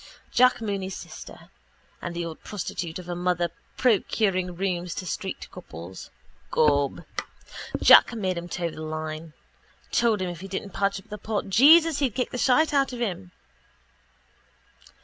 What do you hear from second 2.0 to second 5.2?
And the old prostitute of a mother procuring rooms to